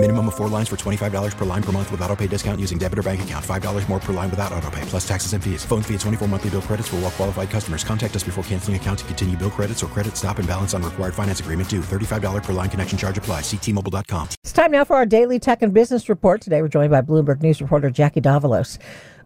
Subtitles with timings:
[0.00, 2.78] Minimum of four lines for $25 per line per month with auto pay discount using
[2.78, 3.44] debit or bank account.
[3.44, 5.64] $5 more per line without auto pay, plus taxes and fees.
[5.64, 7.82] Phone fee at 24 monthly bill credits for all well qualified customers.
[7.82, 10.84] Contact us before canceling account to continue bill credits or credit stop and balance on
[10.84, 11.80] required finance agreement due.
[11.80, 13.40] $35 per line connection charge apply.
[13.40, 14.28] Ctmobile.com.
[14.44, 16.42] It's time now for our daily tech and business report.
[16.42, 18.78] Today we're joined by Bloomberg News reporter Jackie Davalos.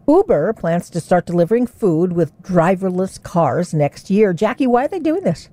[0.07, 4.33] Uber plans to start delivering food with driverless cars next year.
[4.33, 5.49] Jackie, why are they doing this?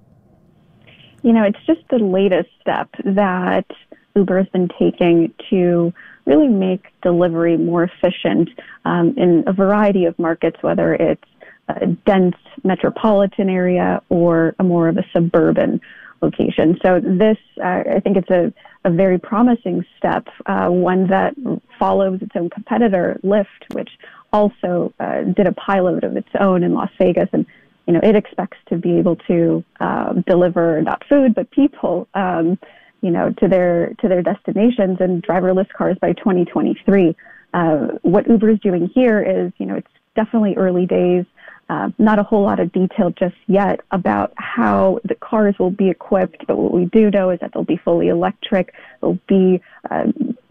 [1.23, 3.67] You know, it's just the latest step that
[4.15, 5.93] Uber has been taking to
[6.27, 8.49] really make delivery more efficient
[8.85, 11.25] um, in a variety of markets, whether it's
[11.69, 15.81] a dense metropolitan area or a more of a suburban
[16.21, 16.79] location.
[16.83, 18.53] So this, uh, I think it's a,
[18.85, 21.35] a very promising step, uh, one that
[21.79, 23.91] follows its own competitor, Lyft, which
[24.33, 27.29] also uh, did a pilot of its own in Las Vegas.
[27.33, 27.47] And,
[27.87, 32.59] you know, it expects to be able to uh, deliver not food, but people um,
[33.01, 37.17] you know, to their to their destinations and driverless cars by 2023.
[37.53, 41.25] Uh, what Uber is doing here is, you know, it's definitely early days.
[41.69, 45.89] Uh, not a whole lot of detail just yet about how the cars will be
[45.89, 48.75] equipped, but what we do know is that they'll be fully electric.
[49.01, 50.07] There'll be uh,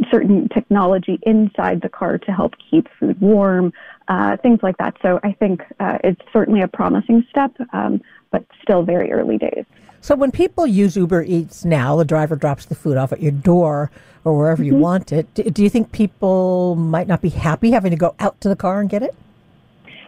[0.10, 3.74] certain technology inside the car to help keep food warm,
[4.10, 4.98] uh, things like that.
[5.02, 9.66] So I think uh, it's certainly a promising step, um, but still very early days.
[10.02, 13.32] So when people use Uber Eats now, the driver drops the food off at your
[13.32, 13.92] door
[14.24, 14.74] or wherever mm-hmm.
[14.74, 15.34] you want it.
[15.34, 18.82] Do, you think people might not be happy having to go out to the car
[18.82, 19.16] and get it?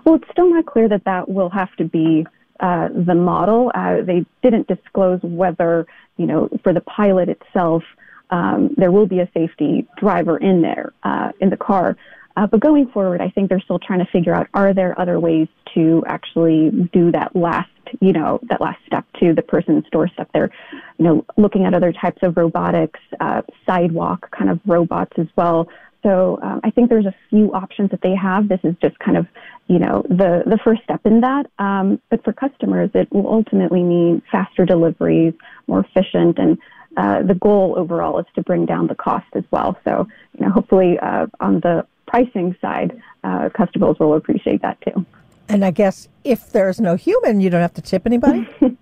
[0.03, 2.25] Well, it's still not clear that that will have to be
[2.59, 3.71] uh, the model.
[3.75, 5.85] Uh, they didn't disclose whether,
[6.17, 7.83] you know, for the pilot itself,
[8.31, 11.97] um, there will be a safety driver in there uh, in the car.
[12.37, 15.19] Uh, but going forward, I think they're still trying to figure out are there other
[15.19, 17.69] ways to actually do that last,
[17.99, 20.29] you know, that last step to the person's doorstep.
[20.33, 20.49] They're,
[20.97, 25.67] you know, looking at other types of robotics, uh, sidewalk kind of robots as well.
[26.03, 28.49] So um, I think there's a few options that they have.
[28.49, 29.27] This is just kind of,
[29.67, 31.45] you know, the the first step in that.
[31.59, 35.33] Um, but for customers, it will ultimately mean faster deliveries,
[35.67, 36.57] more efficient, and
[36.97, 39.77] uh, the goal overall is to bring down the cost as well.
[39.83, 45.05] So, you know, hopefully uh, on the pricing side, uh, customers will appreciate that too.
[45.47, 48.47] And I guess if there's no human, you don't have to tip anybody.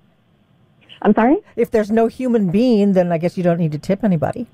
[1.01, 1.37] I'm sorry?
[1.55, 4.47] If there's no human being, then I guess you don't need to tip anybody.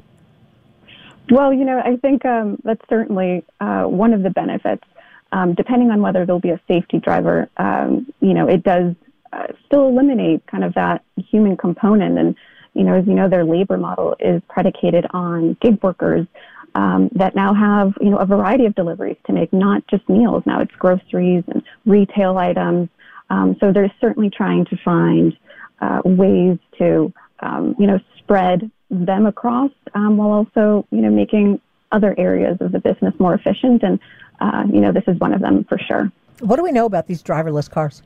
[1.32, 4.84] Well, you know, I think um, that's certainly uh, one of the benefits.
[5.32, 8.94] Um, depending on whether there'll be a safety driver, um, you know, it does
[9.34, 12.20] uh, still eliminate kind of that human component.
[12.20, 12.36] And,
[12.74, 16.28] you know, as you know, their labor model is predicated on gig workers
[16.76, 20.44] um, that now have you know a variety of deliveries to make, not just meals.
[20.46, 22.90] Now it's groceries and retail items.
[23.30, 25.36] Um, so they're certainly trying to find
[25.82, 31.60] uh, ways to um, you know spread them across um, while also you know making
[31.92, 33.82] other areas of the business more efficient.
[33.82, 34.00] And
[34.42, 36.12] uh, you know this is one of them for sure.
[36.42, 38.04] What do we know about these driverless cars?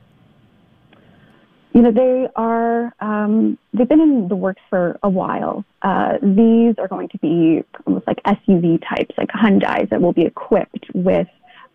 [1.72, 5.64] You know, they are, um, they've been in the works for a while.
[5.82, 10.22] Uh, these are going to be almost like SUV types, like Hyundais that will be
[10.22, 11.28] equipped with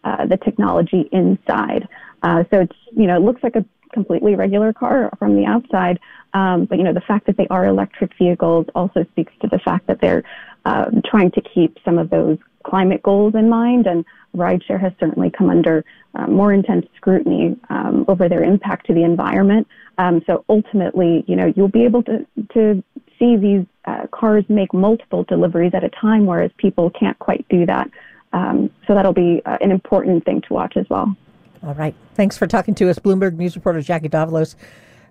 [0.04, 1.88] uh, the technology inside.
[2.24, 3.64] Uh, so it's, you know, it looks like a
[3.94, 6.00] completely regular car from the outside.
[6.34, 9.60] Um, but, you know, the fact that they are electric vehicles also speaks to the
[9.60, 10.24] fact that they're
[10.66, 13.88] um, trying to keep some of those climate goals in mind.
[13.88, 14.04] And
[14.36, 19.04] rideshare has certainly come under uh, more intense scrutiny um, over their impact to the
[19.04, 19.68] environment.
[19.98, 22.84] Um, so ultimately, you know, you'll be able to, to
[23.18, 27.66] see these uh, cars make multiple deliveries at a time, whereas people can't quite do
[27.66, 27.90] that.
[28.34, 31.16] Um, so that'll be uh, an important thing to watch as well.
[31.64, 31.96] All right.
[32.16, 34.56] Thanks for talking to us, Bloomberg News reporter Jackie Davalos.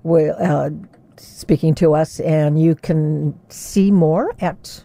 [0.02, 0.70] Will, uh,
[1.16, 4.84] speaking to us, and you can see more at